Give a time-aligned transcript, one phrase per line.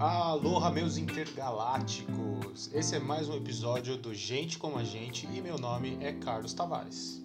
[0.00, 2.70] Aloha, meus intergalácticos!
[2.72, 6.52] Esse é mais um episódio do Gente Como a Gente e meu nome é Carlos
[6.52, 7.20] Tavares.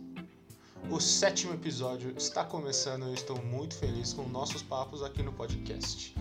[0.90, 5.32] O sétimo episódio está começando e eu estou muito feliz com nossos papos aqui no
[5.32, 6.16] podcast.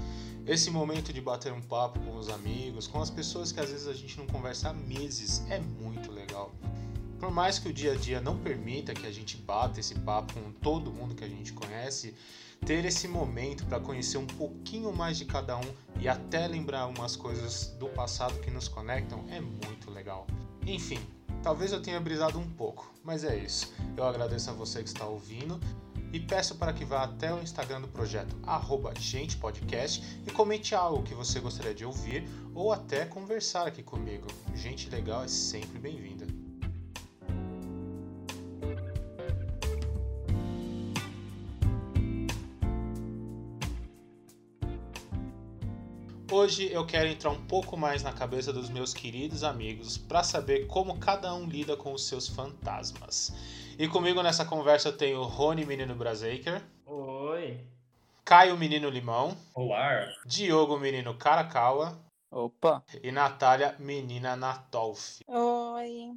[0.47, 3.89] Esse momento de bater um papo com os amigos, com as pessoas que às vezes
[3.89, 6.53] a gente não conversa há meses, é muito legal.
[7.19, 10.35] Por mais que o dia a dia não permita que a gente bata esse papo
[10.35, 12.15] com todo mundo que a gente conhece,
[12.65, 17.17] ter esse momento para conhecer um pouquinho mais de cada um e até lembrar umas
[17.17, 20.27] coisas do passado que nos conectam é muito legal.
[20.67, 21.01] Enfim,
[21.43, 23.73] talvez eu tenha brisado um pouco, mas é isso.
[23.97, 25.59] Eu agradeço a você que está ouvindo
[26.13, 28.37] e peço para que vá até o Instagram do projeto
[28.99, 34.27] @gentepodcast e comente algo que você gostaria de ouvir ou até conversar aqui comigo.
[34.55, 36.27] Gente legal é sempre bem-vinda.
[46.33, 50.67] Hoje eu quero entrar um pouco mais na cabeça dos meus queridos amigos para saber
[50.67, 53.35] como cada um lida com os seus fantasmas.
[53.79, 56.63] E comigo nessa conversa eu tenho Rony Menino Brasaker.
[56.87, 57.61] Oi.
[58.25, 59.37] Caio Menino Limão.
[59.53, 60.11] Olá.
[60.25, 61.99] Diogo Menino Caracaua.
[62.31, 62.83] Opa.
[63.03, 65.21] E Natália Menina Natolf.
[65.29, 66.17] Oi.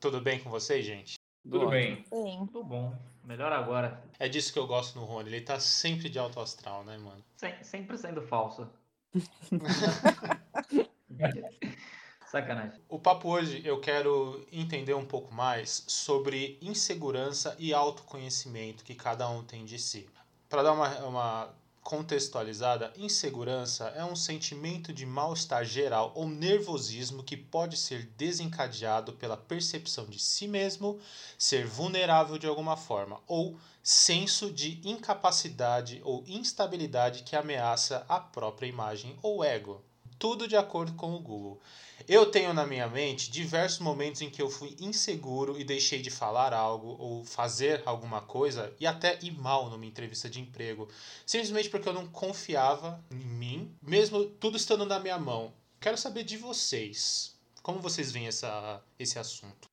[0.00, 1.16] Tudo bem com vocês, gente?
[1.42, 2.02] Tudo bem?
[2.06, 2.46] Sim.
[2.46, 2.96] Tudo bom.
[3.22, 4.02] Melhor agora.
[4.18, 5.28] É disso que eu gosto no Rony.
[5.28, 7.22] Ele tá sempre de alto astral, né, mano?
[7.36, 8.66] Sem, sempre sendo falso.
[12.26, 12.80] Sacanagem.
[12.88, 19.28] O papo hoje eu quero entender um pouco mais sobre insegurança e autoconhecimento que cada
[19.28, 20.08] um tem de si.
[20.48, 27.36] Para dar uma, uma contextualizada, insegurança é um sentimento de mal-estar geral ou nervosismo que
[27.36, 31.00] pode ser desencadeado pela percepção de si mesmo
[31.36, 38.68] ser vulnerável de alguma forma ou senso de incapacidade ou instabilidade que ameaça a própria
[38.68, 39.84] imagem ou ego.
[40.22, 41.60] Tudo de acordo com o Google.
[42.08, 46.10] Eu tenho na minha mente diversos momentos em que eu fui inseguro e deixei de
[46.10, 50.88] falar algo ou fazer alguma coisa e até ir mal numa entrevista de emprego,
[51.26, 55.52] simplesmente porque eu não confiava em mim, mesmo tudo estando na minha mão.
[55.80, 57.36] Quero saber de vocês.
[57.60, 59.72] Como vocês veem essa, esse assunto?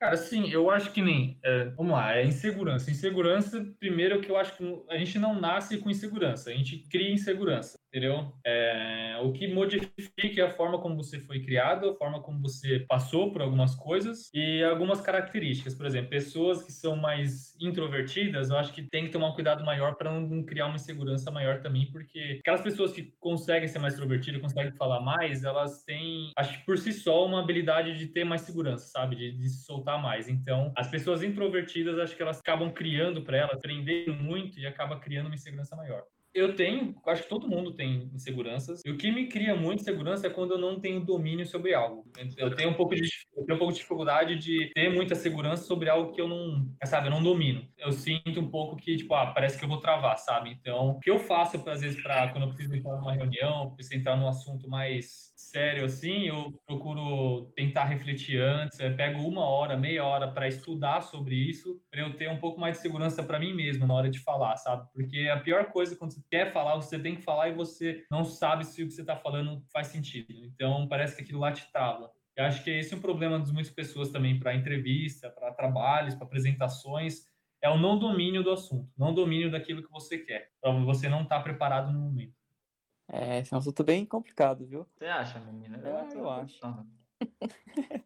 [0.00, 1.38] Cara, sim, eu acho que nem.
[1.44, 2.90] É, vamos lá, é insegurança.
[2.90, 7.10] Insegurança, primeiro, que eu acho que a gente não nasce com insegurança, a gente cria
[7.10, 8.32] insegurança, entendeu?
[8.44, 12.80] É, o que modifica é a forma como você foi criado, a forma como você
[12.88, 15.74] passou por algumas coisas e algumas características.
[15.74, 19.64] Por exemplo, pessoas que são mais introvertidas, eu acho que tem que tomar um cuidado
[19.64, 23.94] maior para não criar uma insegurança maior também, porque aquelas pessoas que conseguem ser mais
[23.94, 28.24] extrovertidas, conseguem falar mais, elas têm, acho que por si só, uma habilidade de ter
[28.24, 29.16] mais segurança, sabe?
[29.16, 30.28] De, de se soltar soltar mais.
[30.28, 34.98] Então, as pessoas introvertidas, acho que elas acabam criando para elas, aprendendo muito e acaba
[34.98, 36.02] criando uma insegurança maior.
[36.36, 38.82] Eu tenho, acho que todo mundo tem inseguranças.
[38.84, 42.04] E o que me cria muito insegurança é quando eu não tenho domínio sobre algo.
[42.36, 43.08] Eu tenho um pouco de,
[43.46, 47.06] tenho um pouco de dificuldade de ter muita segurança sobre algo que eu não, sabe,
[47.06, 47.66] eu não domino.
[47.78, 50.50] Eu sinto um pouco que, tipo, ah, parece que eu vou travar, sabe?
[50.50, 53.98] Então, o que eu faço, às vezes, para quando eu preciso entrar numa reunião, preciso
[53.98, 59.76] entrar num assunto mais sério assim, eu procuro tentar refletir antes, eu pego uma hora,
[59.76, 63.38] meia hora para estudar sobre isso, para eu ter um pouco mais de segurança para
[63.38, 64.86] mim mesmo na hora de falar, sabe?
[64.92, 68.24] Porque a pior coisa quando você quer falar, você tem que falar e você não
[68.24, 70.44] sabe se o que você está falando faz sentido.
[70.44, 72.10] Então parece que aquilo lá te trava.
[72.36, 76.14] Eu acho que esse é um problema de muitas pessoas também para entrevista, para trabalhos,
[76.14, 77.26] para apresentações,
[77.62, 81.22] é o não domínio do assunto, não domínio daquilo que você quer, para você não
[81.22, 82.36] estar tá preparado no momento.
[83.08, 84.86] É, esse é um assunto bem complicado, viu?
[84.96, 85.78] Você acha, menina?
[85.78, 86.60] É, eu acho.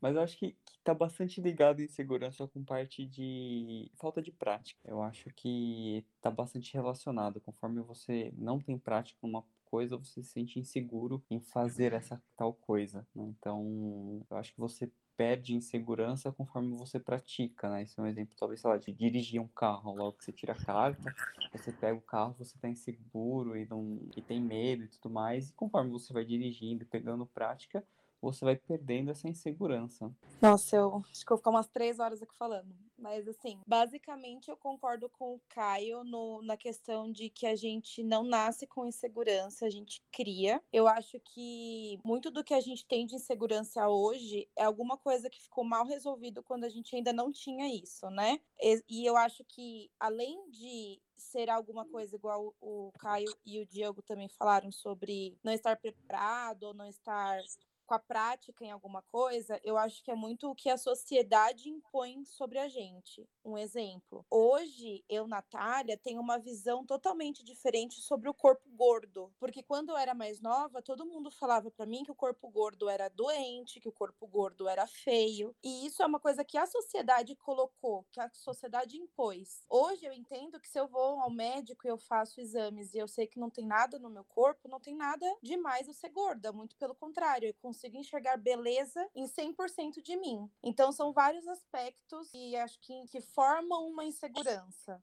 [0.00, 0.56] Mas eu acho que,
[0.88, 4.80] que tá bastante ligado em segurança com parte de falta de prática.
[4.86, 7.40] Eu acho que tá bastante relacionado.
[7.40, 12.54] Conforme você não tem prática numa coisa, você se sente inseguro em fazer essa tal
[12.54, 13.06] coisa.
[13.14, 13.24] Né?
[13.38, 17.82] Então, eu acho que você perde em segurança conforme você pratica, né?
[17.82, 19.94] Esse é um exemplo, talvez, sei lá, de dirigir um carro.
[19.94, 21.12] Logo que você tira a carta,
[21.52, 25.50] você pega o carro, você tá inseguro e, não, e tem medo e tudo mais.
[25.50, 27.84] E conforme você vai dirigindo pegando prática,
[28.20, 30.12] você vai perdendo essa insegurança.
[30.40, 32.74] Nossa, eu acho que eu vou ficar umas três horas aqui falando.
[32.98, 38.02] Mas, assim, basicamente eu concordo com o Caio no, na questão de que a gente
[38.02, 40.60] não nasce com insegurança, a gente cria.
[40.72, 45.30] Eu acho que muito do que a gente tem de insegurança hoje é alguma coisa
[45.30, 48.40] que ficou mal resolvido quando a gente ainda não tinha isso, né?
[48.60, 53.66] E, e eu acho que, além de ser alguma coisa igual o Caio e o
[53.66, 57.40] Diego também falaram sobre não estar preparado ou não estar
[57.88, 61.70] com a prática em alguma coisa, eu acho que é muito o que a sociedade
[61.70, 63.26] impõe sobre a gente.
[63.42, 64.26] Um exemplo.
[64.30, 69.32] Hoje, eu, Natália, tenho uma visão totalmente diferente sobre o corpo gordo.
[69.40, 72.90] Porque quando eu era mais nova, todo mundo falava para mim que o corpo gordo
[72.90, 75.56] era doente, que o corpo gordo era feio.
[75.64, 79.64] E isso é uma coisa que a sociedade colocou, que a sociedade impôs.
[79.70, 83.08] Hoje eu entendo que se eu vou ao médico e eu faço exames e eu
[83.08, 86.52] sei que não tem nada no meu corpo, não tem nada demais eu ser gorda.
[86.52, 90.50] Muito pelo contrário, eu consigo enxergar beleza em 100% de mim.
[90.64, 95.00] Então são vários aspectos e acho que, que formam uma insegurança.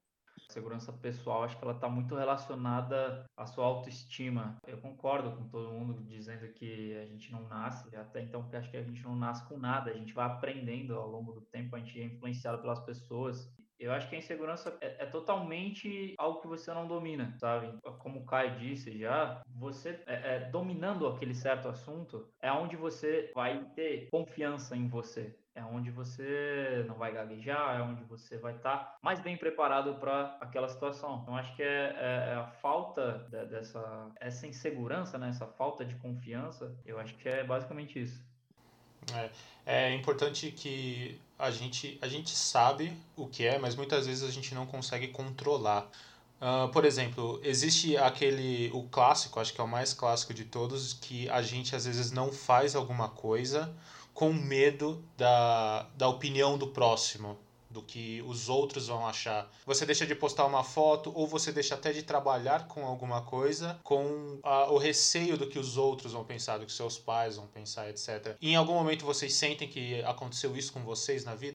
[0.51, 4.57] Segurança pessoal, acho que ela está muito relacionada à sua autoestima.
[4.68, 8.69] Eu concordo com todo mundo dizendo que a gente não nasce, até então, porque acho
[8.69, 11.75] que a gente não nasce com nada, a gente vai aprendendo ao longo do tempo,
[11.75, 13.50] a gente é influenciado pelas pessoas.
[13.80, 17.77] Eu acho que a insegurança é, é, totalmente algo que você não domina, sabe?
[18.00, 23.31] Como o Caio disse já, você é, é, dominando aquele certo assunto é onde você
[23.36, 25.36] vai ter confiança em você.
[25.54, 29.95] É onde você não vai gaguejar, é onde você vai estar tá mais bem preparado
[29.95, 31.22] para aquela situação.
[31.22, 35.30] Então, acho que é, é, é a falta de, dessa essa insegurança, né?
[35.30, 38.22] essa falta de confiança, eu acho que é basicamente isso.
[39.13, 39.30] É,
[39.66, 44.31] é importante que a gente, a gente sabe o que é, mas muitas vezes a
[44.31, 45.89] gente não consegue controlar.
[46.41, 50.93] Uh, por exemplo, existe aquele, o clássico, acho que é o mais clássico de todos,
[50.93, 53.73] que a gente às vezes não faz alguma coisa
[54.13, 57.38] com medo da, da opinião do próximo
[57.75, 59.51] do que os outros vão achar.
[59.66, 63.77] Você deixa de postar uma foto ou você deixa até de trabalhar com alguma coisa
[63.83, 67.48] com a, o receio do que os outros vão pensar, do que seus pais vão
[67.48, 68.38] pensar, etc.
[68.42, 71.54] Em algum momento vocês sentem que aconteceu isso com vocês na vida?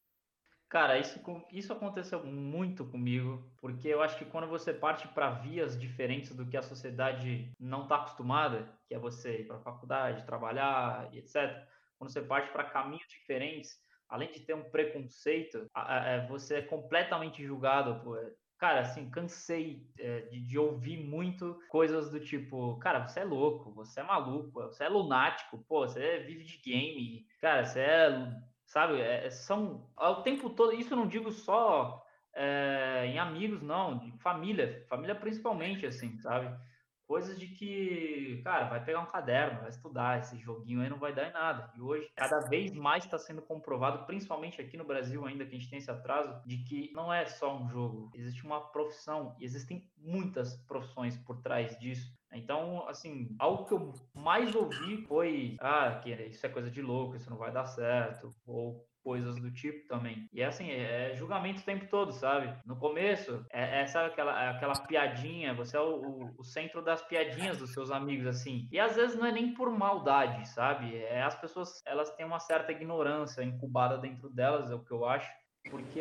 [0.68, 1.18] Cara, isso,
[1.50, 6.46] isso aconteceu muito comigo, porque eu acho que quando você parte para vias diferentes do
[6.46, 11.18] que a sociedade não está acostumada, que é você ir para a faculdade, trabalhar e
[11.18, 11.66] etc.,
[11.98, 17.44] quando você parte para caminhos diferentes, além de ter um preconceito, é, você é completamente
[17.44, 18.18] julgado por.
[18.58, 23.72] Cara, assim, cansei é, de, de, ouvir muito coisas do tipo, cara, você é louco,
[23.72, 28.36] você é maluco, você é lunático, pô, você vive de game, cara, você é,
[28.66, 32.04] sabe, é, é são, ao tempo todo, isso eu não digo só
[32.34, 36.54] é, em amigos, não, de família, família principalmente, assim, sabe?
[37.10, 41.12] Coisas de que, cara, vai pegar um caderno, vai estudar, esse joguinho aí não vai
[41.12, 41.68] dar em nada.
[41.74, 45.58] E hoje, cada vez mais está sendo comprovado, principalmente aqui no Brasil ainda, que a
[45.58, 49.44] gente tem esse atraso, de que não é só um jogo, existe uma profissão, e
[49.44, 52.16] existem muitas profissões por trás disso.
[52.32, 57.16] Então, assim, algo que eu mais ouvi foi, ah, que isso é coisa de louco,
[57.16, 60.28] isso não vai dar certo, ou coisas do tipo também.
[60.32, 62.56] E é assim, é, julgamento o tempo todo, sabe?
[62.64, 67.02] No começo, é, é sabe aquela, é aquela piadinha, você é o, o, centro das
[67.02, 68.68] piadinhas dos seus amigos, assim.
[68.70, 70.94] E às vezes não é nem por maldade, sabe?
[70.94, 75.04] É, as pessoas, elas têm uma certa ignorância incubada dentro delas, é o que eu
[75.04, 75.28] acho.
[75.68, 76.00] Porque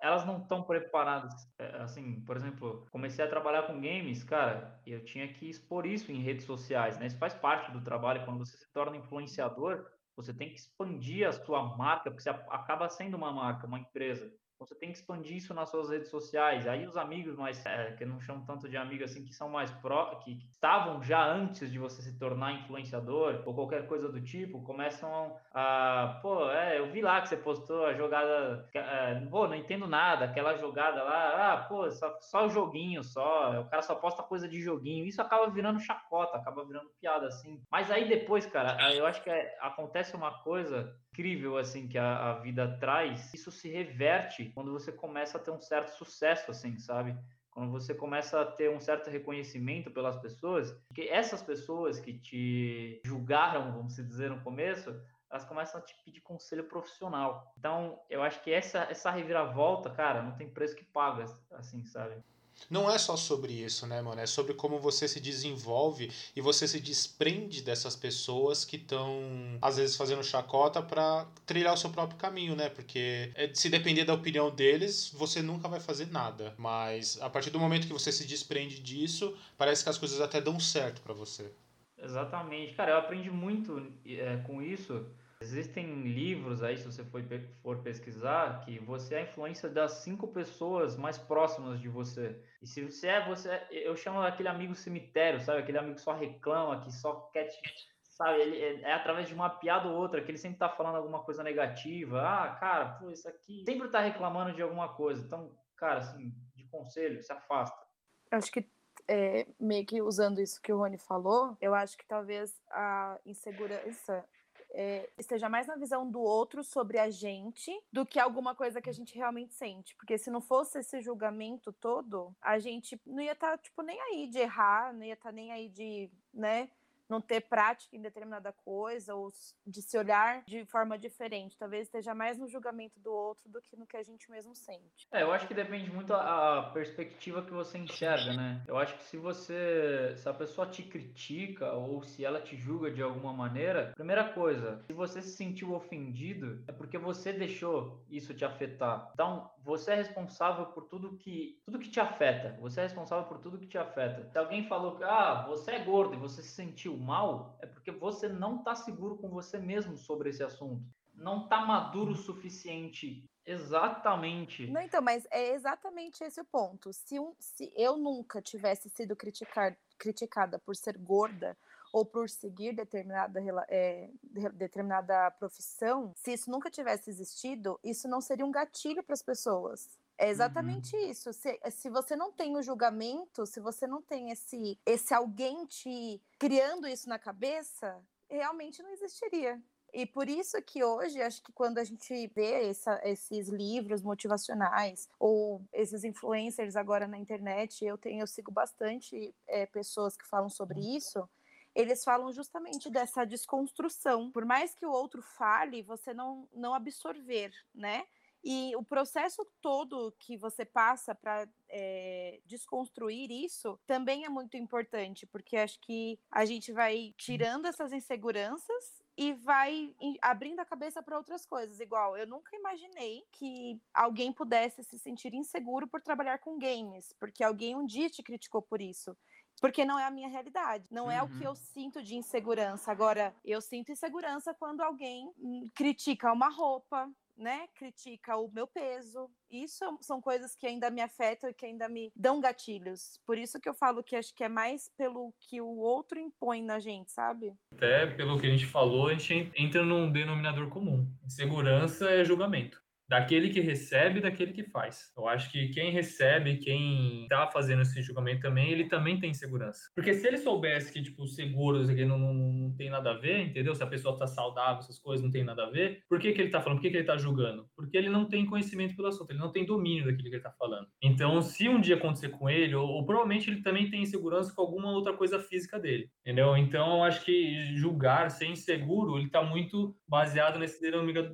[0.00, 1.34] elas não estão preparadas.
[1.58, 6.10] É, assim, por exemplo, comecei a trabalhar com games, cara, eu tinha que expor isso
[6.10, 7.06] em redes sociais, né?
[7.06, 8.24] Isso faz parte do trabalho.
[8.24, 9.84] Quando você se torna influenciador,
[10.16, 14.32] você tem que expandir a sua marca, porque você acaba sendo uma marca, uma empresa.
[14.66, 16.66] Você tem que expandir isso nas suas redes sociais.
[16.66, 19.70] Aí os amigos mais, é, que não chamam tanto de amigos assim, que são mais
[19.70, 24.62] pró, que estavam já antes de você se tornar influenciador ou qualquer coisa do tipo,
[24.62, 29.54] começam a, pô, é, eu vi lá que você postou a jogada, é, pô, não
[29.54, 34.22] entendo nada, aquela jogada lá, ah, pô, só, só joguinho, só, o cara só posta
[34.22, 35.06] coisa de joguinho.
[35.06, 37.62] Isso acaba virando chacota, acaba virando piada assim.
[37.70, 42.30] Mas aí depois, cara, eu acho que é, acontece uma coisa incrível assim que a,
[42.30, 43.32] a vida traz.
[43.34, 47.16] Isso se reverte quando você começa a ter um certo sucesso, assim, sabe?
[47.50, 53.00] Quando você começa a ter um certo reconhecimento pelas pessoas, que essas pessoas que te
[53.04, 54.98] julgaram, vamos dizer, no começo,
[55.30, 57.52] elas começam a te pedir conselho profissional.
[57.58, 62.22] Então, eu acho que essa, essa reviravolta, cara, não tem preço que paga, assim, sabe?
[62.70, 64.20] Não é só sobre isso, né, mano?
[64.20, 69.76] É sobre como você se desenvolve e você se desprende dessas pessoas que estão, às
[69.76, 72.68] vezes, fazendo chacota para trilhar o seu próprio caminho, né?
[72.68, 76.54] Porque é, se depender da opinião deles, você nunca vai fazer nada.
[76.58, 80.40] Mas a partir do momento que você se desprende disso, parece que as coisas até
[80.40, 81.52] dão certo para você.
[81.98, 82.74] Exatamente.
[82.74, 85.06] Cara, eu aprendi muito é, com isso
[85.42, 87.20] Existem livros aí, se você for,
[87.60, 92.40] for pesquisar, que você é a influência das cinco pessoas mais próximas de você.
[92.62, 95.58] E se você é, você eu chamo aquele amigo cemitério, sabe?
[95.58, 97.60] Aquele amigo que só reclama, que só quer te,
[98.02, 98.40] sabe?
[98.40, 101.24] Ele é, é através de uma piada ou outra, que ele sempre tá falando alguma
[101.24, 102.22] coisa negativa.
[102.22, 105.26] Ah, cara, pô, isso aqui sempre tá reclamando de alguma coisa.
[105.26, 107.84] Então, cara, assim, de conselho, se afasta.
[108.30, 108.70] Acho que
[109.08, 114.24] é, meio que usando isso que o Rony falou, eu acho que talvez a insegurança
[114.74, 118.90] é, esteja mais na visão do outro sobre a gente do que alguma coisa que
[118.90, 119.94] a gente realmente sente.
[119.96, 124.00] Porque se não fosse esse julgamento todo, a gente não ia estar, tá, tipo, nem
[124.00, 126.68] aí de errar, não ia estar tá nem aí de, né?
[127.12, 129.30] Não ter prática em determinada coisa ou
[129.66, 131.58] de se olhar de forma diferente.
[131.58, 135.06] Talvez esteja mais no julgamento do outro do que no que a gente mesmo sente.
[135.12, 138.62] É, eu acho que depende muito a perspectiva que você enxerga, né?
[138.66, 142.90] Eu acho que se você, se a pessoa te critica ou se ela te julga
[142.90, 148.32] de alguma maneira, primeira coisa, se você se sentiu ofendido, é porque você deixou isso
[148.32, 149.10] te afetar.
[149.12, 152.56] Então, você é responsável por tudo que tudo que te afeta.
[152.60, 154.24] Você é responsável por tudo que te afeta.
[154.30, 157.90] Se alguém falou que ah, você é gordo e você se sentiu mal, é porque
[157.90, 160.84] você não está seguro com você mesmo sobre esse assunto.
[161.14, 163.28] Não está maduro o suficiente.
[163.44, 164.70] Exatamente.
[164.70, 166.92] Não, então, mas é exatamente esse o ponto.
[166.92, 171.56] Se, um, se eu nunca tivesse sido criticar, criticada por ser gorda
[171.92, 174.08] ou por seguir determinada, é,
[174.54, 180.01] determinada profissão, se isso nunca tivesse existido, isso não seria um gatilho para as pessoas.
[180.22, 181.10] É exatamente uhum.
[181.10, 181.32] isso.
[181.32, 186.22] Se, se você não tem o julgamento, se você não tem esse, esse alguém te
[186.38, 188.00] criando isso na cabeça,
[188.30, 189.60] realmente não existiria.
[189.92, 195.08] E por isso que hoje, acho que quando a gente vê essa, esses livros motivacionais
[195.18, 200.48] ou esses influencers agora na internet, eu tenho eu sigo bastante é, pessoas que falam
[200.48, 200.96] sobre uhum.
[200.96, 201.28] isso
[201.74, 204.30] eles falam justamente dessa desconstrução.
[204.30, 208.04] Por mais que o outro fale, você não, não absorver, né?
[208.44, 215.26] E o processo todo que você passa para é, desconstruir isso também é muito importante,
[215.26, 221.16] porque acho que a gente vai tirando essas inseguranças e vai abrindo a cabeça para
[221.16, 221.78] outras coisas.
[221.78, 227.44] Igual, eu nunca imaginei que alguém pudesse se sentir inseguro por trabalhar com games, porque
[227.44, 229.16] alguém um dia te criticou por isso.
[229.60, 231.56] Porque não é a minha realidade, não é o que eu uhum.
[231.56, 232.90] sinto de insegurança.
[232.90, 239.30] Agora, eu sinto insegurança quando alguém hum, critica uma roupa, né, critica o meu peso.
[239.50, 243.20] Isso são coisas que ainda me afetam e que ainda me dão gatilhos.
[243.26, 246.62] Por isso que eu falo que acho que é mais pelo que o outro impõe
[246.62, 247.54] na gente, sabe?
[247.74, 251.06] Até pelo que a gente falou, a gente entra num denominador comum.
[251.28, 252.81] Segurança é julgamento
[253.12, 255.12] daquele que recebe e daquele que faz.
[255.14, 259.82] Eu acho que quem recebe, quem tá fazendo esse julgamento também, ele também tem segurança.
[259.94, 263.48] Porque se ele soubesse que, tipo, seguros aqui não, não, não tem nada a ver,
[263.48, 263.74] entendeu?
[263.74, 266.40] Se a pessoa tá saudável, essas coisas não tem nada a ver, por que, que
[266.40, 266.78] ele tá falando?
[266.78, 267.66] Por que, que ele tá julgando?
[267.76, 270.54] Porque ele não tem conhecimento pelo assunto, ele não tem domínio daquilo que ele tá
[270.58, 270.86] falando.
[271.02, 274.62] Então, se um dia acontecer com ele, ou, ou provavelmente ele também tem insegurança com
[274.62, 276.56] alguma outra coisa física dele, entendeu?
[276.56, 280.80] Então, eu acho que julgar, ser inseguro, ele tá muito baseado nesse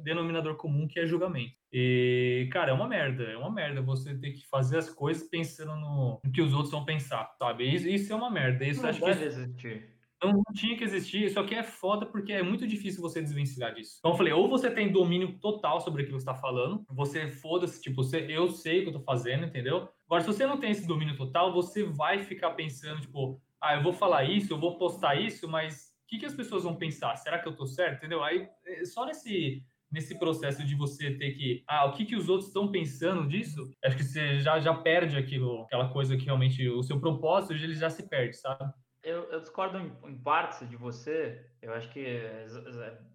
[0.02, 1.56] denominador comum que é julgamento.
[1.72, 5.76] E, cara, é uma merda, é uma merda você ter que fazer as coisas pensando
[5.76, 7.72] no, no que os outros vão pensar, sabe?
[7.72, 8.64] Isso, isso é uma merda.
[8.64, 9.98] Isso não acho que existir.
[10.22, 13.72] Não, não tinha que existir, só que é foda porque é muito difícil você desvencilhar
[13.74, 13.96] disso.
[13.98, 17.28] Então eu falei, ou você tem domínio total sobre aquilo que você está falando, você
[17.28, 19.88] foda-se, tipo, você, eu sei o que eu tô fazendo, entendeu?
[20.06, 23.82] Agora, se você não tem esse domínio total, você vai ficar pensando, tipo, ah, eu
[23.82, 27.14] vou falar isso, eu vou postar isso, mas o que, que as pessoas vão pensar?
[27.16, 27.98] Será que eu tô certo?
[27.98, 28.24] Entendeu?
[28.24, 32.28] Aí, é, só nesse nesse processo de você ter que, ah, o que, que os
[32.28, 36.68] outros estão pensando disso, acho que você já, já perde aquilo, aquela coisa que realmente
[36.68, 38.72] o seu propósito ele já se perde, sabe?
[39.02, 42.46] Eu, eu discordo em, em partes de você, eu acho que é,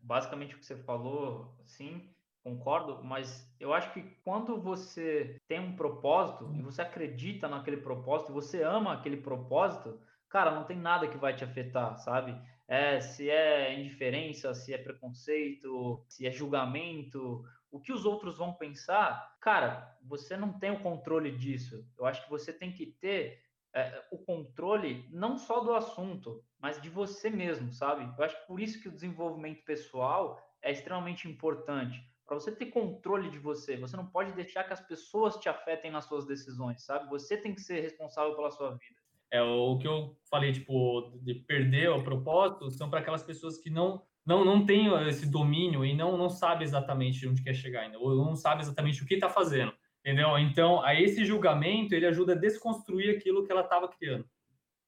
[0.02, 2.10] basicamente o que você falou, sim,
[2.44, 8.34] concordo, mas eu acho que quando você tem um propósito e você acredita naquele propósito,
[8.34, 10.00] você ama aquele propósito,
[10.30, 12.36] cara, não tem nada que vai te afetar, sabe?
[12.68, 18.54] É, se é indiferença, se é preconceito, se é julgamento, o que os outros vão
[18.54, 21.86] pensar, cara, você não tem o controle disso.
[21.98, 23.42] Eu acho que você tem que ter
[23.74, 28.04] é, o controle não só do assunto, mas de você mesmo, sabe?
[28.18, 32.00] Eu acho que por isso que o desenvolvimento pessoal é extremamente importante.
[32.26, 35.92] Para você ter controle de você, você não pode deixar que as pessoas te afetem
[35.92, 37.10] nas suas decisões, sabe?
[37.10, 38.93] Você tem que ser responsável pela sua vida.
[39.34, 43.70] É o que eu falei, tipo, de perder o propósito, são para aquelas pessoas que
[43.70, 47.98] não não não têm esse domínio e não não sabe exatamente onde quer chegar ainda,
[47.98, 49.74] ou não sabe exatamente o que está fazendo,
[50.06, 50.38] entendeu?
[50.38, 54.26] Então, aí esse julgamento, ele ajuda a desconstruir aquilo que ela estava criando.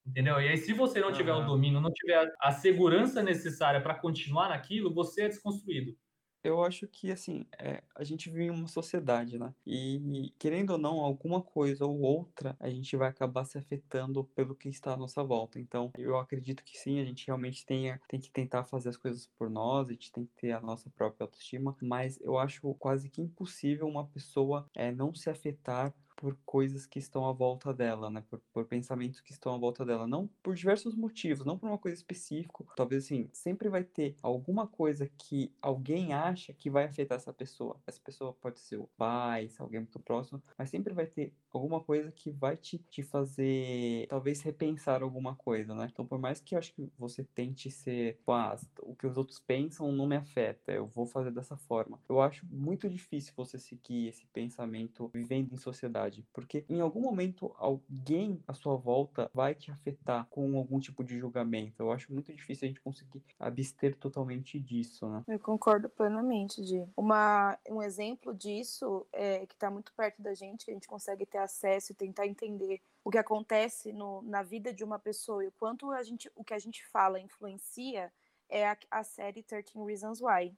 [0.05, 0.39] Entendeu?
[0.39, 1.41] E aí, se você não tiver uhum.
[1.41, 5.97] o domínio, não tiver a segurança necessária para continuar naquilo, você é desconstruído.
[6.45, 9.51] Eu acho que, assim, é, a gente vive em uma sociedade, né?
[9.65, 14.53] E, querendo ou não, alguma coisa ou outra, a gente vai acabar se afetando pelo
[14.55, 15.59] que está à nossa volta.
[15.59, 19.25] Então, eu acredito que sim, a gente realmente tenha, tem que tentar fazer as coisas
[19.39, 23.09] por nós, a gente tem que ter a nossa própria autoestima, mas eu acho quase
[23.09, 28.09] que impossível uma pessoa é, não se afetar por coisas que estão à volta dela,
[28.09, 28.23] né?
[28.29, 30.07] Por, por pensamentos que estão à volta dela.
[30.07, 32.65] Não por diversos motivos, não por uma coisa específica.
[32.75, 37.79] Talvez assim, sempre vai ter alguma coisa que alguém acha que vai afetar essa pessoa.
[37.85, 41.81] Essa pessoa pode ser o pai, se alguém muito próximo, mas sempre vai ter alguma
[41.81, 45.87] coisa que vai te, te fazer, talvez, repensar alguma coisa, né?
[45.91, 49.39] Então, por mais que eu acho que você tente ser, ah, o que os outros
[49.39, 51.99] pensam não me afeta, eu vou fazer dessa forma.
[52.09, 57.53] Eu acho muito difícil você seguir esse pensamento vivendo em sociedade, porque em algum momento
[57.57, 61.81] alguém à sua volta vai te afetar com algum tipo de julgamento.
[61.81, 65.23] Eu acho muito difícil a gente conseguir abster totalmente disso, né?
[65.27, 70.65] Eu concordo plenamente, de uma um exemplo disso é que está muito perto da gente,
[70.65, 74.73] que a gente consegue ter acesso e tentar entender o que acontece no, na vida
[74.73, 78.11] de uma pessoa e o quanto a gente, o que a gente fala influencia
[78.49, 80.55] é a, a série 13 Reasons Why,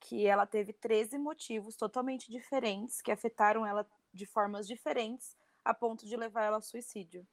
[0.00, 6.06] que ela teve 13 motivos totalmente diferentes que afetaram ela de formas diferentes a ponto
[6.06, 7.26] de levar ela ao suicídio.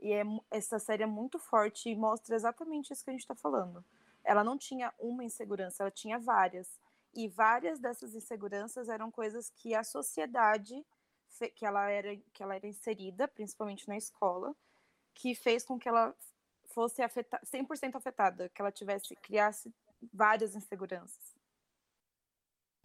[0.00, 3.34] E é, essa série é muito forte e mostra exatamente isso que a gente está
[3.34, 3.84] falando.
[4.24, 6.80] Ela não tinha uma insegurança, ela tinha várias.
[7.14, 10.84] E várias dessas inseguranças eram coisas que a sociedade
[11.56, 14.54] que ela era que ela era inserida, principalmente na escola,
[15.14, 16.14] que fez com que ela
[16.66, 19.74] fosse afeta 100% afetada, que ela tivesse criasse
[20.12, 21.31] várias inseguranças.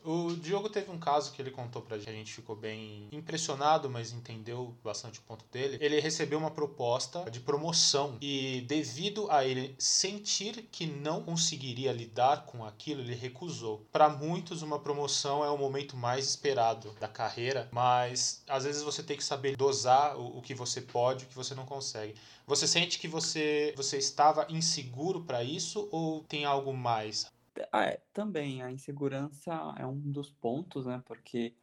[0.08, 3.90] O Diogo teve um caso que ele contou pra gente, a gente ficou bem impressionado,
[3.90, 5.78] mas entendeu bastante o ponto dele.
[5.82, 12.46] Ele recebeu uma proposta de promoção e devido a ele sentir que não conseguiria lidar
[12.46, 13.86] com aquilo, ele recusou.
[13.92, 19.04] Para muitos uma promoção é o momento mais esperado da carreira, mas às vezes você
[19.04, 22.16] tem que saber dosar o, o que você pode, o que você não consegue.
[22.46, 27.26] Você sente que você você estava inseguro para isso ou tem algo mais?
[27.72, 31.02] Ah, é, também, a insegurança é um dos pontos, né?
[31.06, 31.54] Porque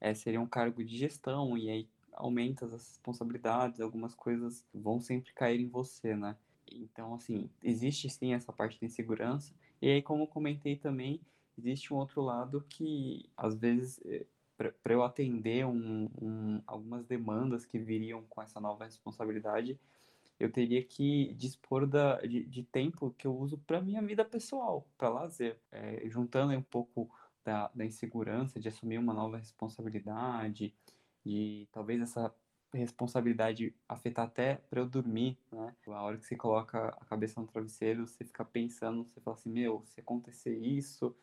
[0.00, 5.32] é, seria um cargo de gestão e aí aumenta as responsabilidades, algumas coisas vão sempre
[5.32, 6.36] cair em você, né?
[6.70, 9.52] Então, assim, existe sim essa parte de insegurança.
[9.80, 11.20] E aí, como comentei também,
[11.58, 17.66] existe um outro lado que, às vezes, eh, para eu atender um, um, algumas demandas
[17.66, 19.78] que viriam com essa nova responsabilidade,
[20.42, 24.86] eu teria que dispor da, de, de tempo que eu uso para minha vida pessoal,
[24.98, 27.08] para lazer, é, juntando um pouco
[27.44, 30.74] da, da insegurança de assumir uma nova responsabilidade,
[31.24, 32.34] e talvez essa
[32.74, 35.76] responsabilidade afetar até para eu dormir, né?
[35.86, 39.50] A hora que você coloca a cabeça no travesseiro, você fica pensando, você fala assim,
[39.50, 41.14] meu, se acontecer isso,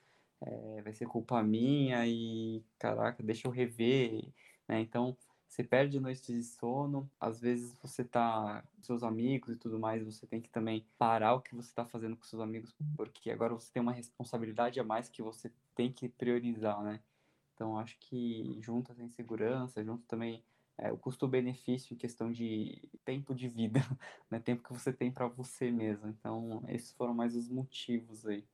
[0.41, 4.31] é, vai ser culpa minha e, caraca, deixa eu rever,
[4.67, 4.79] né?
[4.79, 5.17] Então,
[5.49, 10.03] você perde noites de sono, às vezes você tá com seus amigos e tudo mais,
[10.03, 13.55] você tem que também parar o que você está fazendo com seus amigos, porque agora
[13.55, 16.99] você tem uma responsabilidade a mais que você tem que priorizar, né?
[17.55, 20.43] Então acho que junto essa insegurança, junto também
[20.77, 23.79] é, o custo-benefício em questão de tempo de vida,
[24.29, 24.39] né?
[24.39, 26.07] Tempo que você tem para você mesmo.
[26.09, 28.45] Então esses foram mais os motivos aí.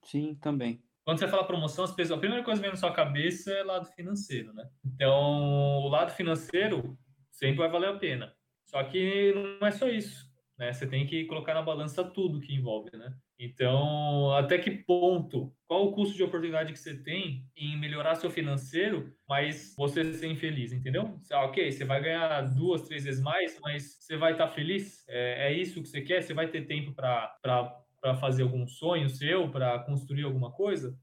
[0.00, 0.80] Sim, também.
[1.04, 3.62] Quando você fala promoção, as pessoas, a primeira coisa que vem na sua cabeça é
[3.62, 4.66] lado financeiro, né?
[4.84, 6.98] Então, o lado financeiro
[7.30, 8.34] sempre vai valer a pena.
[8.64, 10.24] Só que não é só isso,
[10.58, 10.72] né?
[10.72, 13.14] Você tem que colocar na balança tudo que envolve, né?
[13.38, 18.30] Então, até que ponto, qual o custo de oportunidade que você tem em melhorar seu
[18.30, 21.20] financeiro, mas você ser infeliz, entendeu?
[21.30, 25.04] Ah, ok, você vai ganhar duas, três vezes mais, mas você vai estar feliz?
[25.06, 26.22] É, é isso que você quer?
[26.22, 30.94] Você vai ter tempo para para fazer algum sonho seu, para construir alguma coisa,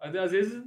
[0.00, 0.60] às vezes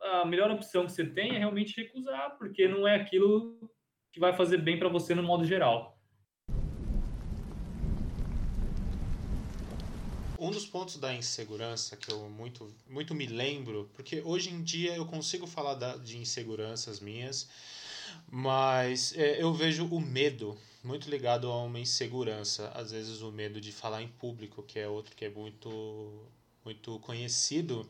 [0.00, 3.68] a melhor opção que você tem é realmente recusar, porque não é aquilo
[4.12, 5.98] que vai fazer bem para você no modo geral.
[10.38, 14.94] Um dos pontos da insegurança que eu muito, muito me lembro, porque hoje em dia
[14.94, 17.50] eu consigo falar de inseguranças minhas,
[18.30, 23.60] mas é, eu vejo o medo muito ligado a uma insegurança, às vezes o medo
[23.60, 26.28] de falar em público, que é outro que é muito
[26.64, 27.88] muito conhecido.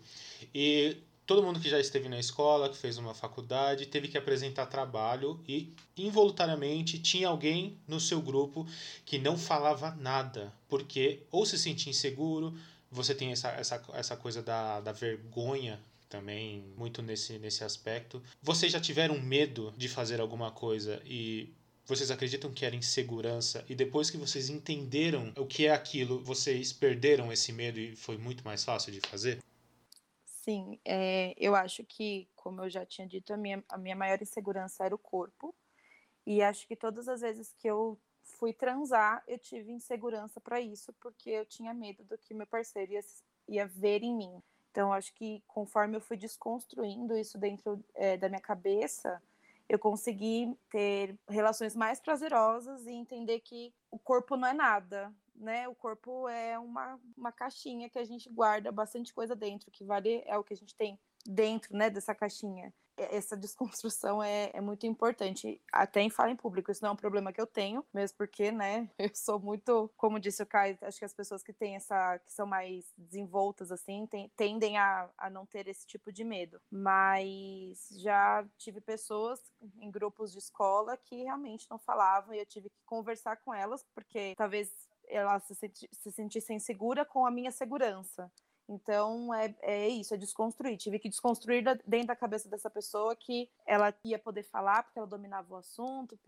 [0.54, 4.66] E todo mundo que já esteve na escola, que fez uma faculdade, teve que apresentar
[4.66, 8.66] trabalho e involuntariamente tinha alguém no seu grupo
[9.04, 12.56] que não falava nada, porque ou se sentia inseguro,
[12.90, 18.22] você tem essa, essa, essa coisa da, da vergonha também muito nesse, nesse aspecto.
[18.42, 21.52] Vocês já tiveram medo de fazer alguma coisa e
[21.88, 26.70] vocês acreditam que era insegurança e depois que vocês entenderam o que é aquilo, vocês
[26.70, 29.42] perderam esse medo e foi muito mais fácil de fazer?
[30.26, 34.20] Sim, é, eu acho que, como eu já tinha dito, a minha, a minha maior
[34.20, 35.54] insegurança era o corpo.
[36.26, 40.92] E acho que todas as vezes que eu fui transar, eu tive insegurança para isso,
[41.00, 43.00] porque eu tinha medo do que meu parceiro ia,
[43.48, 44.42] ia ver em mim.
[44.70, 49.22] Então, acho que conforme eu fui desconstruindo isso dentro é, da minha cabeça,
[49.68, 55.68] eu consegui ter relações mais prazerosas e entender que o corpo não é nada, né?
[55.68, 60.22] O corpo é uma, uma caixinha que a gente guarda bastante coisa dentro, que vale
[60.26, 64.86] é o que a gente tem dentro, né, dessa caixinha essa desconstrução é, é, muito
[64.86, 66.70] importante, até em fala em público.
[66.70, 70.20] Isso não é um problema que eu tenho, mesmo porque, né, eu sou muito, como
[70.20, 74.06] disse o Caio, acho que as pessoas que têm essa, que são mais desenvoltas, assim,
[74.06, 76.60] tem, tendem a, a não ter esse tipo de medo.
[76.70, 79.40] Mas já tive pessoas
[79.80, 83.84] em grupos de escola que realmente não falavam e eu tive que conversar com elas,
[83.94, 84.70] porque talvez
[85.08, 88.30] elas se, se sentissem segura com a minha segurança.
[88.68, 90.76] Então é, é isso, é desconstruir.
[90.76, 95.08] Tive que desconstruir dentro da cabeça dessa pessoa que ela ia poder falar porque ela
[95.08, 96.18] dominava o assunto,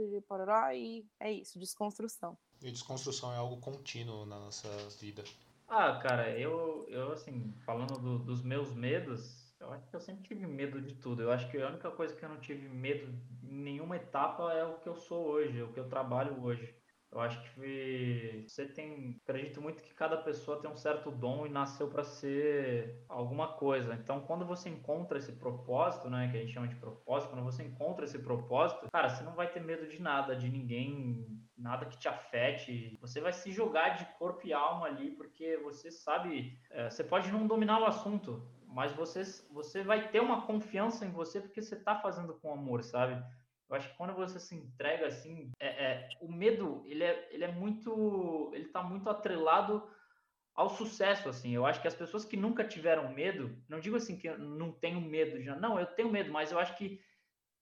[0.75, 2.37] e é isso, desconstrução.
[2.63, 5.23] E desconstrução é algo contínuo na nossa vida.
[5.69, 10.25] Ah, cara, eu, eu assim, falando do, dos meus medos, eu acho que eu sempre
[10.25, 11.23] tive medo de tudo.
[11.23, 13.07] Eu acho que a única coisa que eu não tive medo
[13.43, 16.75] em nenhuma etapa é o que eu sou hoje, o que eu trabalho hoje.
[17.13, 19.21] Eu acho que você tem.
[19.25, 23.95] Acredito muito que cada pessoa tem um certo dom e nasceu para ser alguma coisa.
[23.95, 27.65] Então, quando você encontra esse propósito, né, que a gente chama de propósito, quando você
[27.65, 31.27] encontra esse propósito, cara, você não vai ter medo de nada, de ninguém,
[31.59, 32.97] nada que te afete.
[33.01, 36.57] Você vai se jogar de corpo e alma ali, porque você sabe.
[36.71, 41.11] É, você pode não dominar o assunto, mas você, você vai ter uma confiança em
[41.11, 43.21] você porque você está fazendo com amor, sabe?
[43.71, 47.45] Eu acho que quando você se entrega assim, é, é, o medo ele é, ele
[47.45, 49.89] é muito, ele está muito atrelado
[50.53, 51.55] ao sucesso assim.
[51.55, 54.73] Eu acho que as pessoas que nunca tiveram medo, não digo assim que eu não
[54.73, 57.01] tenho medo já, não, eu tenho medo, mas eu acho que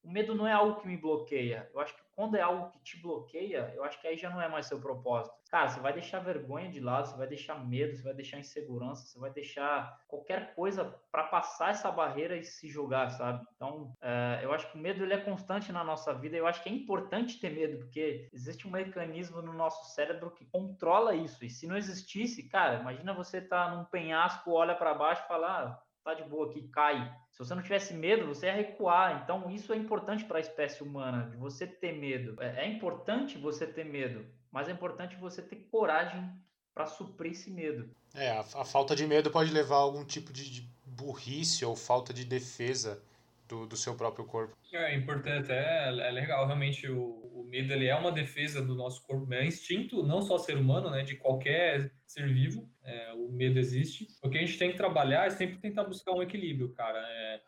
[0.02, 1.68] o medo não é algo que me bloqueia.
[1.72, 4.42] Eu acho que quando é algo que te bloqueia, eu acho que aí já não
[4.42, 5.36] é mais seu propósito.
[5.50, 9.06] Cara, você vai deixar vergonha de lado, você vai deixar medo, você vai deixar insegurança,
[9.06, 13.46] você vai deixar qualquer coisa para passar essa barreira e se jogar, sabe?
[13.54, 16.36] Então, é, eu acho que o medo ele é constante na nossa vida.
[16.36, 20.44] Eu acho que é importante ter medo, porque existe um mecanismo no nosso cérebro que
[20.46, 21.44] controla isso.
[21.44, 25.46] E se não existisse, cara, imagina você tá num penhasco, olha para baixo e fala,
[25.46, 27.14] ah, tá de boa aqui, cai.
[27.38, 29.22] Se você não tivesse medo, você ia recuar.
[29.22, 32.36] Então, isso é importante para a espécie humana, de você ter medo.
[32.42, 36.28] É, é importante você ter medo, mas é importante você ter coragem
[36.74, 37.88] para suprir esse medo.
[38.12, 41.76] É, a, a, falta de medo pode levar a algum tipo de, de burrice ou
[41.76, 43.00] falta de defesa
[43.48, 44.56] do, do seu próprio corpo.
[44.72, 47.02] É importante, é, é legal, realmente o,
[47.34, 50.90] o medo ele é uma defesa do nosso corpo, é instinto, não só ser humano,
[50.90, 54.06] né, de qualquer ser vivo, é, o medo existe.
[54.22, 56.98] O que a gente tem que trabalhar é sempre tentar buscar um equilíbrio, cara.
[56.98, 57.40] É,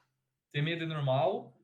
[0.53, 1.55] ter medo é normal,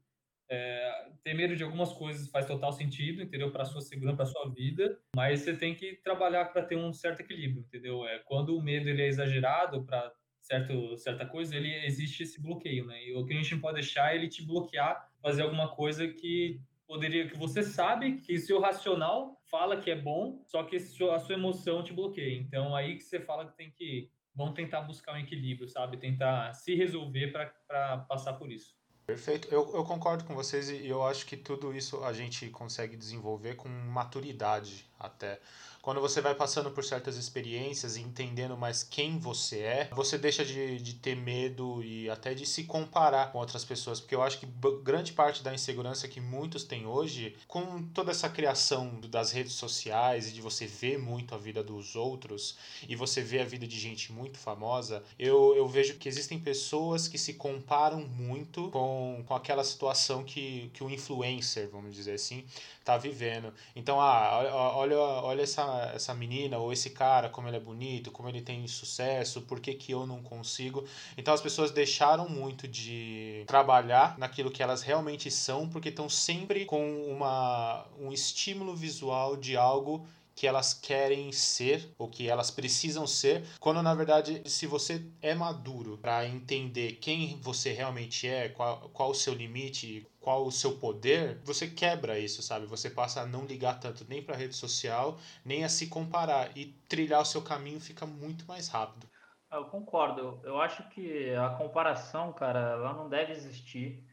[0.48, 3.50] é, ter medo de algumas coisas faz total sentido, entendeu?
[3.50, 7.20] Para sua segurança, para sua vida, mas você tem que trabalhar para ter um certo
[7.20, 8.06] equilíbrio, entendeu?
[8.06, 10.12] É quando o medo ele é exagerado para
[10.46, 13.04] certo, certa coisa, ele existe esse bloqueio, né?
[13.04, 16.06] E o que a gente não pode deixar é ele te bloquear, fazer alguma coisa
[16.06, 21.18] que poderia, que você sabe que seu racional fala que é bom, só que a
[21.18, 22.38] sua emoção te bloqueia.
[22.38, 25.96] Então aí que você fala que tem que vamos tentar buscar um equilíbrio, sabe?
[25.96, 28.76] Tentar se resolver para passar por isso.
[29.06, 32.96] Perfeito, eu, eu concordo com vocês e eu acho que tudo isso a gente consegue
[32.96, 35.40] desenvolver com maturidade até.
[35.86, 40.44] Quando você vai passando por certas experiências e entendendo mais quem você é, você deixa
[40.44, 44.00] de, de ter medo e até de se comparar com outras pessoas.
[44.00, 44.48] Porque eu acho que
[44.82, 50.28] grande parte da insegurança que muitos têm hoje, com toda essa criação das redes sociais
[50.28, 53.78] e de você ver muito a vida dos outros e você vê a vida de
[53.78, 59.34] gente muito famosa, eu, eu vejo que existem pessoas que se comparam muito com, com
[59.36, 62.44] aquela situação que, que o influencer, vamos dizer assim,
[62.84, 63.52] tá vivendo.
[63.74, 68.28] Então, ah, olha, olha essa, essa menina ou esse cara, como ele é bonito, como
[68.28, 70.84] ele tem sucesso, por que, que eu não consigo.
[71.16, 76.64] Então, as pessoas deixaram muito de trabalhar naquilo que elas realmente são, porque estão sempre
[76.64, 83.06] com uma, um estímulo visual de algo que elas querem ser ou que elas precisam
[83.06, 88.90] ser, quando na verdade, se você é maduro para entender quem você realmente é, qual,
[88.90, 92.66] qual o seu limite, qual o seu poder, você quebra isso, sabe?
[92.66, 96.66] Você passa a não ligar tanto nem para rede social, nem a se comparar e
[96.86, 99.08] trilhar o seu caminho fica muito mais rápido.
[99.50, 100.38] Eu concordo.
[100.44, 104.04] Eu acho que a comparação, cara, ela não deve existir.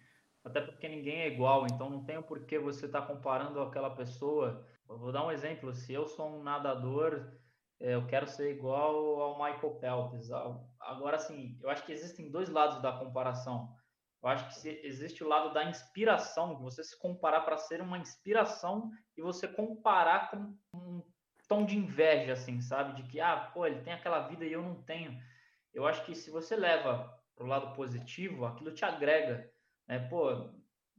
[0.44, 3.90] Até porque ninguém é igual, então não tem o porquê você estar tá comparando aquela
[3.90, 5.74] pessoa eu vou dar um exemplo.
[5.74, 7.32] Se eu sou um nadador,
[7.80, 10.30] é, eu quero ser igual ao Michael Phelps.
[10.80, 13.76] Agora, assim, eu acho que existem dois lados da comparação.
[14.22, 18.90] Eu acho que existe o lado da inspiração, você se comparar para ser uma inspiração
[19.18, 21.04] e você comparar com um
[21.50, 23.02] tom de inveja, assim, sabe?
[23.02, 25.20] De que, ah, pô, ele tem aquela vida e eu não tenho.
[25.74, 29.52] Eu acho que se você leva para o lado positivo, aquilo te agrega.
[29.88, 30.00] Né?
[30.08, 30.50] Pô,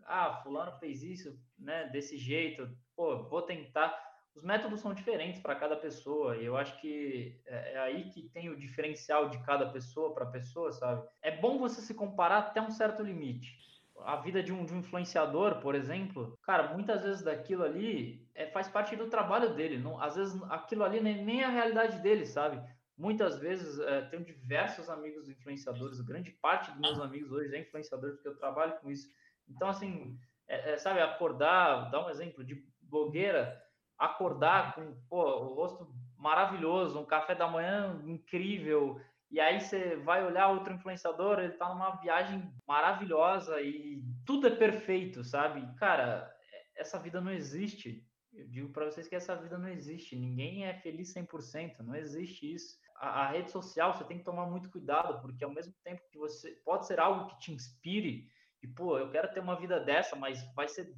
[0.02, 4.02] ah, fulano fez isso, né, desse jeito, pô, vou tentar.
[4.34, 8.28] Os métodos são diferentes para cada pessoa e eu acho que é, é aí que
[8.30, 11.06] tem o diferencial de cada pessoa para pessoa, sabe?
[11.22, 13.56] É bom você se comparar até um certo limite.
[14.00, 18.46] A vida de um, de um influenciador, por exemplo, cara, muitas vezes daquilo ali é,
[18.48, 19.78] faz parte do trabalho dele.
[19.78, 22.60] Não, às vezes aquilo ali nem, nem é a realidade dele, sabe?
[22.98, 28.14] Muitas vezes é, tenho diversos amigos influenciadores, grande parte dos meus amigos hoje é influenciador
[28.14, 29.08] porque eu trabalho com isso.
[29.48, 32.56] Então, assim, é, é, sabe, acordar, dar um exemplo de
[32.94, 33.60] blogueira,
[33.98, 40.24] acordar com pô, o rosto maravilhoso, um café da manhã incrível, e aí você vai
[40.24, 45.66] olhar outro influenciador, ele tá numa viagem maravilhosa e tudo é perfeito, sabe?
[45.76, 46.32] Cara,
[46.76, 48.06] essa vida não existe.
[48.32, 50.14] Eu digo para vocês que essa vida não existe.
[50.14, 52.78] Ninguém é feliz 100%, não existe isso.
[52.96, 56.18] A, a, rede social você tem que tomar muito cuidado, porque ao mesmo tempo que
[56.18, 58.28] você pode ser algo que te inspire,
[58.62, 60.94] e pô, eu quero ter uma vida dessa, mas vai ser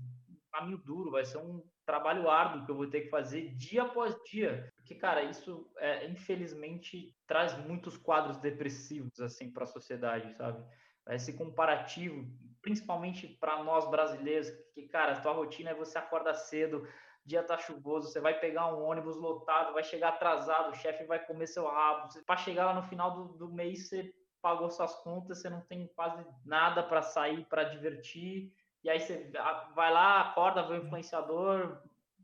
[0.56, 4.16] caminho duro, vai ser um trabalho árduo que eu vou ter que fazer dia após
[4.24, 4.72] dia.
[4.76, 10.64] Porque, cara, isso é, infelizmente traz muitos quadros depressivos assim para a sociedade, sabe?
[11.10, 12.26] Esse comparativo,
[12.60, 16.88] principalmente para nós brasileiros, que, cara, a tua rotina é você acorda cedo,
[17.24, 21.24] dia tá chuvoso, você vai pegar um ônibus lotado, vai chegar atrasado, o chefe vai
[21.24, 22.08] comer seu rabo.
[22.24, 25.86] Para chegar lá no final do, do mês, você pagou suas contas, você não tem
[25.94, 28.52] quase nada para sair, para divertir,
[28.86, 29.28] e aí você
[29.74, 31.76] vai lá, acorda, vê o influenciador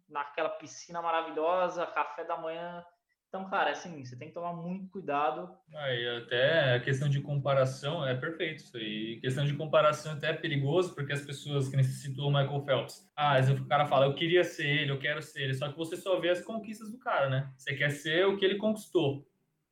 [0.09, 2.85] naquela piscina maravilhosa, café da manhã.
[3.29, 5.53] Então, cara, assim, você tem que tomar muito cuidado.
[5.75, 9.18] Aí, até a questão de comparação é perfeito isso aí.
[9.20, 13.11] questão de comparação até é perigoso, porque as pessoas que necessitam o Michael Phelps.
[13.16, 15.55] Ah, o cara fala, eu queria ser ele, eu quero ser ele.
[15.55, 17.53] Só que você só vê as conquistas do cara, né?
[17.57, 19.27] Você quer ser o que ele conquistou.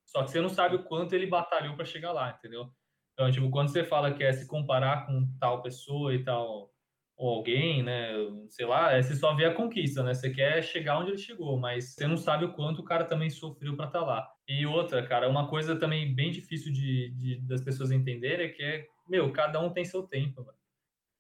[0.07, 2.69] Só que você não sabe o quanto ele batalhou para chegar lá, entendeu?
[3.13, 6.73] Então, tipo, quando você fala que é se comparar com tal pessoa e tal,
[7.21, 8.15] ou alguém, né,
[8.49, 10.15] sei lá, é, você só vê a conquista, né?
[10.15, 13.29] Você quer chegar onde ele chegou, mas você não sabe o quanto o cara também
[13.29, 14.27] sofreu para estar tá lá.
[14.49, 18.63] E outra, cara, uma coisa também bem difícil de, de das pessoas entenderem é que
[18.63, 20.57] é, meu, cada um tem seu tempo, mano.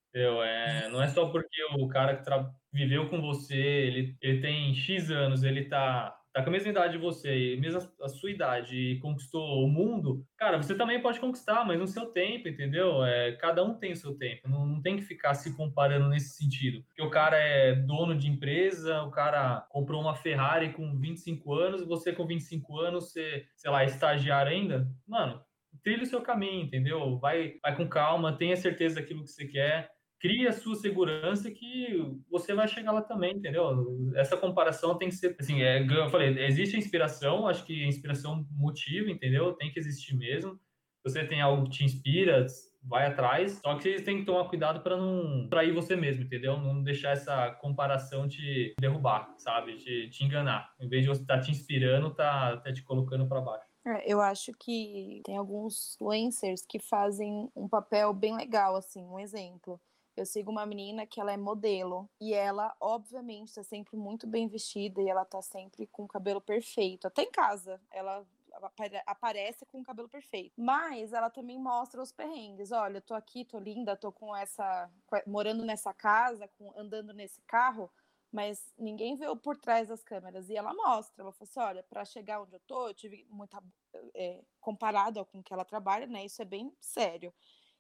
[0.09, 0.43] Entendeu?
[0.43, 2.31] É, não é só porque o cara que
[2.73, 6.93] viveu com você, ele, ele tem X anos, ele tá tá com a mesma idade
[6.93, 11.65] de você, mesmo a sua idade, e conquistou o mundo, cara, você também pode conquistar,
[11.65, 13.05] mas no seu tempo, entendeu?
[13.05, 16.83] É, cada um tem o seu tempo, não, tem que ficar se comparando nesse sentido.
[16.85, 21.87] Porque o cara é dono de empresa, o cara comprou uma Ferrari com 25 anos,
[21.87, 25.41] você com 25 anos, você, sei lá, é estagiário ainda, mano,
[25.83, 27.19] trilha o seu caminho, entendeu?
[27.19, 29.91] Vai, vai com calma, tenha certeza daquilo que você quer
[30.21, 34.13] cria a sua segurança que você vai chegar lá também, entendeu?
[34.15, 37.89] Essa comparação tem que ser, assim, é, eu falei, existe a inspiração, acho que a
[37.89, 39.55] inspiração motiva, entendeu?
[39.55, 40.61] Tem que existir mesmo.
[41.03, 42.45] Você tem algo que te inspira,
[42.83, 43.61] vai atrás.
[43.65, 46.57] Só que você tem que tomar cuidado para não trair você mesmo, entendeu?
[46.57, 49.77] Não deixar essa comparação te derrubar, sabe?
[49.77, 50.73] Te, te enganar.
[50.81, 53.71] Em vez de você estar tá te inspirando, tá, tá te colocando para baixo.
[53.87, 59.19] É, eu acho que tem alguns influencers que fazem um papel bem legal, assim, um
[59.19, 59.81] exemplo.
[60.17, 64.49] Eu sigo uma menina que ela é modelo e ela, obviamente, está sempre muito bem
[64.49, 67.07] vestida e ela tá sempre com o cabelo perfeito.
[67.07, 68.23] Até em casa, ela
[69.07, 70.53] aparece com o cabelo perfeito.
[70.61, 72.73] Mas ela também mostra os perrengues.
[72.73, 74.91] Olha, eu tô aqui, tô linda, tô com essa.
[75.27, 77.91] morando nessa casa, com, andando nesse carro,
[78.33, 80.49] mas ninguém vê por trás das câmeras.
[80.51, 83.63] E ela mostra, ela fala assim: olha, para chegar onde eu tô, eu tive muita.
[84.15, 86.25] É, comparado com o que ela trabalha, né?
[86.25, 87.35] Isso é bem sério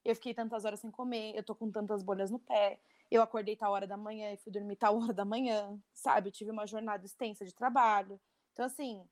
[0.04, 3.56] eu fiquei tantas horas sem comer, eu tô com tantas bolhas no pé, eu acordei
[3.56, 6.28] tal hora da manhã e fui dormir tal hora da manhã, sabe?
[6.28, 8.20] Eu tive uma jornada extensa de trabalho.
[8.52, 9.04] Então, assim,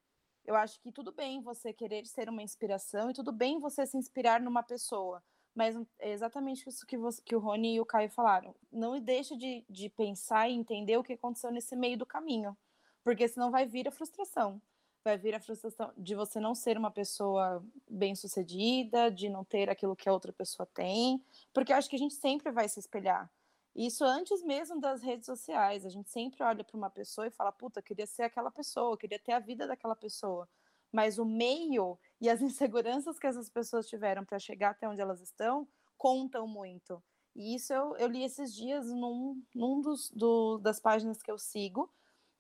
[0.49, 3.99] eu acho que tudo bem você querer ser uma inspiração e tudo bem você se
[3.99, 5.23] inspirar numa pessoa,
[5.55, 8.55] mas é exatamente isso que, você, que o Rony e o Caio falaram.
[8.73, 12.57] Não deixe de, de pensar e entender o que aconteceu nesse meio do caminho,
[13.05, 14.59] porque senão vai vir a frustração
[15.05, 19.97] vai vir a frustração de você não ser uma pessoa bem-sucedida, de não ter aquilo
[19.97, 23.31] que a outra pessoa tem, porque eu acho que a gente sempre vai se espelhar.
[23.79, 27.53] Isso antes mesmo das redes sociais, a gente sempre olha para uma pessoa e fala:
[27.53, 30.49] "Puta, queria ser aquela pessoa, queria ter a vida daquela pessoa".
[30.93, 35.21] Mas o meio e as inseguranças que essas pessoas tiveram para chegar até onde elas
[35.21, 37.03] estão contam muito.
[37.37, 41.39] E isso eu, eu li esses dias num, num dos, do, das páginas que eu
[41.39, 41.93] sigo,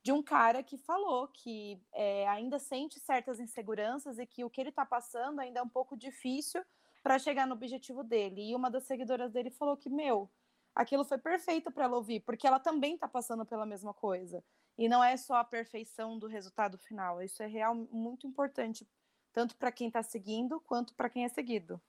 [0.03, 4.61] de um cara que falou que é, ainda sente certas inseguranças e que o que
[4.61, 6.65] ele está passando ainda é um pouco difícil
[7.03, 8.51] para chegar no objetivo dele.
[8.51, 10.31] E uma das seguidoras dele falou que, meu,
[10.79, 14.45] aquilo foi perfeito para ela ouvir, porque ela também está passando pela mesma coisa.
[14.79, 17.21] E não é só a perfeição do resultado final.
[17.21, 18.89] Isso é real muito importante,
[19.33, 21.83] tanto para quem está seguindo quanto para quem é seguido.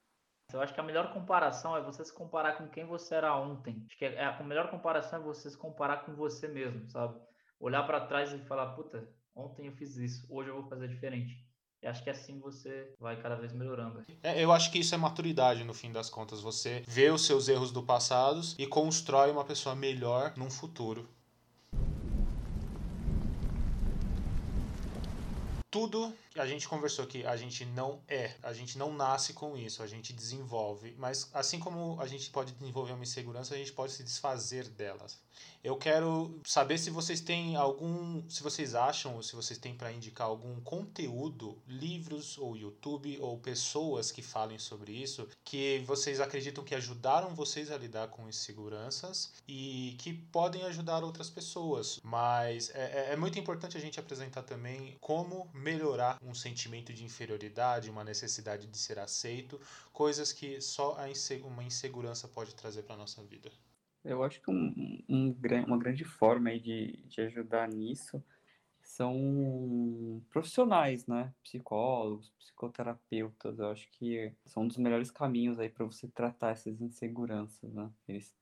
[0.51, 3.83] Eu acho que a melhor comparação é você se comparar com quem você era ontem.
[3.85, 7.21] Acho que é, a melhor comparação é você se comparar com você mesmo, sabe?
[7.59, 11.47] Olhar para trás e falar, puta, ontem eu fiz isso, hoje eu vou fazer diferente.
[11.81, 14.03] E acho que assim você vai cada vez melhorando.
[14.21, 16.41] É, eu acho que isso é maturidade no fim das contas.
[16.41, 21.07] Você vê os seus erros do passado e constrói uma pessoa melhor num futuro.
[25.71, 29.83] Tudo a gente conversou que a gente não é, a gente não nasce com isso,
[29.83, 30.95] a gente desenvolve.
[30.97, 35.19] Mas assim como a gente pode desenvolver uma insegurança, a gente pode se desfazer delas.
[35.63, 39.91] Eu quero saber se vocês têm algum, se vocês acham ou se vocês têm para
[39.91, 46.63] indicar algum conteúdo, livros ou YouTube ou pessoas que falem sobre isso, que vocês acreditam
[46.63, 51.99] que ajudaram vocês a lidar com inseguranças e que podem ajudar outras pessoas.
[52.03, 57.03] Mas é, é, é muito importante a gente apresentar também como melhorar um sentimento de
[57.03, 59.59] inferioridade, uma necessidade de ser aceito,
[59.91, 60.97] coisas que só
[61.43, 63.51] uma insegurança pode trazer para nossa vida.
[64.03, 65.35] Eu acho que um, um,
[65.67, 68.23] uma grande forma de, de ajudar nisso
[68.81, 71.33] são profissionais, né?
[71.43, 73.59] Psicólogos, psicoterapeutas.
[73.59, 77.91] Eu acho que são um dos melhores caminhos aí para você tratar essas inseguranças, né?
[78.07, 78.33] Eles,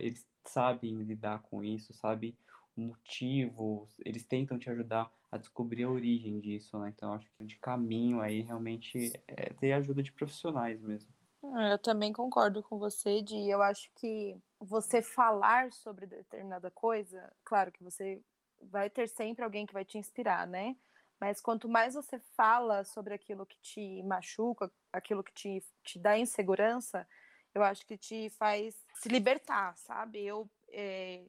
[0.00, 2.36] eles sabem lidar com isso, sabem
[2.76, 6.92] o motivo, eles tentam te ajudar a descobrir a origem disso, né?
[6.94, 11.12] Então acho que de caminho aí realmente é ter ajuda de profissionais mesmo.
[11.52, 17.30] Ah, eu também concordo com você, de eu acho que você falar sobre determinada coisa,
[17.44, 18.22] claro que você
[18.62, 20.74] vai ter sempre alguém que vai te inspirar, né?
[21.20, 26.18] Mas quanto mais você fala sobre aquilo que te machuca, aquilo que te, te dá
[26.18, 27.06] insegurança,
[27.54, 30.24] eu acho que te faz se libertar, sabe?
[30.24, 31.24] Eu é,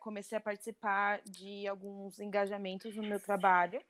[0.00, 3.82] comecei a participar de alguns engajamentos no meu trabalho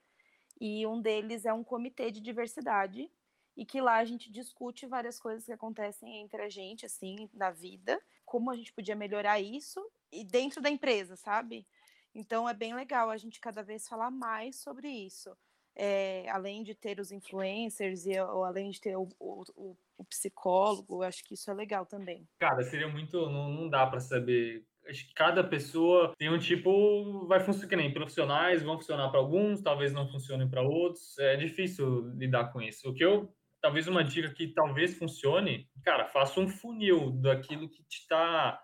[0.60, 3.10] e um deles é um comitê de diversidade
[3.56, 7.50] e que lá a gente discute várias coisas que acontecem entre a gente assim na
[7.50, 11.66] vida, como a gente podia melhorar isso e dentro da empresa, sabe?
[12.14, 15.36] Então é bem legal a gente cada vez falar mais sobre isso.
[15.74, 21.04] É, além de ter os influencers e ou além de ter o, o, o, psicólogo,
[21.04, 22.26] acho que isso é legal também.
[22.40, 23.16] Cara, seria muito.
[23.30, 27.76] Não, não dá para saber acho que cada pessoa tem um tipo, vai funcionar que
[27.76, 31.18] nem profissionais, vão funcionar para alguns, talvez não funcionem para outros.
[31.18, 32.88] É difícil lidar com isso.
[32.88, 33.28] O que eu,
[33.60, 38.60] talvez uma dica que talvez funcione, cara, faça um funil daquilo que te está,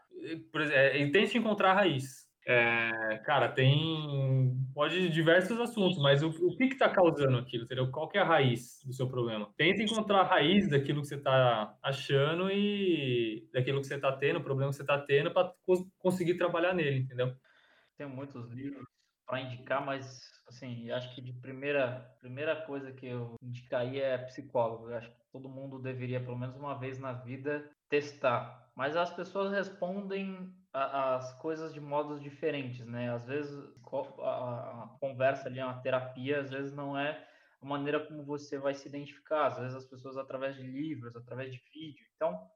[0.50, 2.23] por exemplo, é, tente encontrar a raiz.
[2.46, 7.90] É, cara, tem pode diversos assuntos, mas o, o que está causando aquilo, entendeu?
[7.90, 9.50] Qual que é a raiz do seu problema?
[9.56, 14.40] Tenta encontrar a raiz daquilo que você está achando e daquilo que você está tendo,
[14.40, 15.54] o problema que você está tendo, para
[15.98, 17.34] conseguir trabalhar nele, entendeu?
[17.96, 18.84] Tem muitos livros
[19.26, 24.90] para indicar, mas assim, acho que de primeira primeira coisa que eu indicaria é psicólogo.
[24.90, 28.70] Eu acho que todo mundo deveria pelo menos uma vez na vida testar.
[28.76, 33.14] Mas as pessoas respondem as coisas de modos diferentes, né?
[33.14, 33.56] Às vezes
[34.20, 37.24] a, conversa ali, uma terapia, às vezes não é
[37.62, 39.46] a maneira como você vai se identificar.
[39.46, 42.04] Às vezes as pessoas através de livros, através de vídeo.
[42.16, 42.50] Então,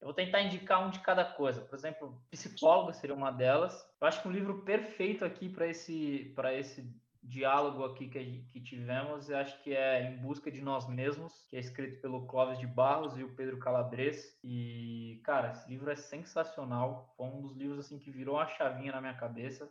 [0.00, 1.60] eu vou tentar indicar um de cada coisa.
[1.60, 3.86] Por exemplo, psicólogo seria uma delas.
[4.00, 6.90] Eu acho que um livro perfeito aqui para esse para esse
[7.28, 11.60] diálogo aqui que, que tivemos, acho que é Em Busca de Nós Mesmos, que é
[11.60, 14.38] escrito pelo Clóvis de Barros e o Pedro Calabres.
[14.42, 17.12] E, cara, esse livro é sensacional.
[17.16, 19.68] Foi um dos livros assim que virou uma chavinha na minha cabeça.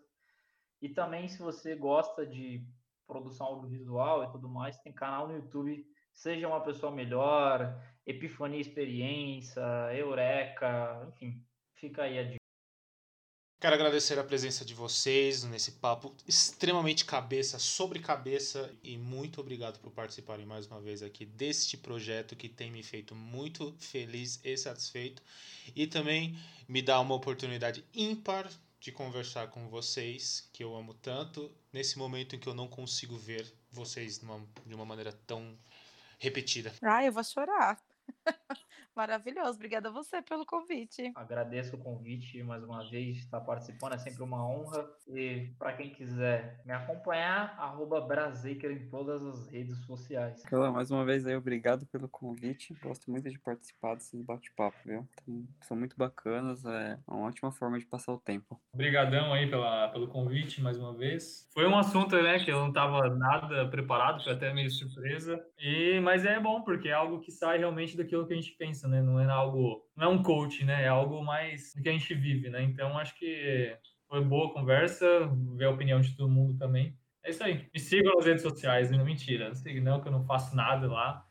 [0.82, 2.64] E também, se você gosta de
[3.08, 5.86] produção audiovisual e tudo mais, tem canal no YouTube
[6.18, 9.62] Seja uma Pessoa Melhor, Epifania Experiência,
[9.94, 12.37] Eureka, enfim, fica aí a dica.
[13.60, 19.80] Quero agradecer a presença de vocês nesse papo extremamente cabeça sobre cabeça e muito obrigado
[19.80, 24.56] por participarem mais uma vez aqui deste projeto que tem me feito muito feliz e
[24.56, 25.24] satisfeito
[25.76, 28.48] e também me dá uma oportunidade ímpar
[28.80, 33.18] de conversar com vocês que eu amo tanto nesse momento em que eu não consigo
[33.18, 35.58] ver vocês de uma, de uma maneira tão
[36.20, 36.76] repetida.
[36.84, 37.84] Ah, eu vou chorar.
[38.98, 41.12] Maravilhoso, obrigada a você pelo convite.
[41.14, 44.90] Agradeço o convite mais uma vez, estar participando, é sempre uma honra.
[45.08, 48.08] E para quem quiser me acompanhar, arroba
[48.48, 50.42] em todas as redes sociais.
[50.44, 52.74] Então, mais uma vez aí, obrigado pelo convite.
[52.82, 55.08] Gosto muito de participar desses bate-papo, viu?
[55.62, 58.60] São muito bacanas, é uma ótima forma de passar o tempo.
[58.74, 61.48] Obrigadão aí pela, pelo convite mais uma vez.
[61.54, 65.40] Foi um assunto né, que eu não estava nada preparado, foi até meio surpresa.
[65.60, 68.87] E, mas é bom, porque é algo que sai realmente daquilo que a gente pensa
[68.88, 69.02] né?
[69.02, 70.84] Não é algo, não é um coach, né?
[70.84, 72.64] É algo mais do que a gente vive, né?
[72.64, 73.78] Então acho que
[74.08, 75.06] foi boa conversa,
[75.56, 76.98] ver a opinião de todo mundo também.
[77.24, 77.68] É isso aí.
[77.74, 79.50] Me sigam nas redes sociais, não mentira.
[79.50, 81.26] Não siga não que eu não faço nada lá.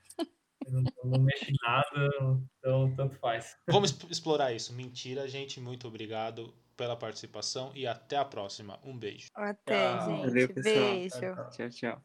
[0.68, 2.09] não, não mexe em nada,
[2.59, 3.57] então tanto faz.
[3.68, 4.74] Vamos exp- explorar isso.
[4.74, 5.61] Mentira, gente.
[5.61, 8.78] Muito obrigado pela participação e até a próxima.
[8.84, 9.28] Um beijo.
[9.34, 10.11] Até, Tchau.
[10.11, 10.26] gente.
[10.26, 10.74] Valeu, pessoal.
[10.90, 11.50] Beijo.
[11.50, 12.02] Tchau, tchau.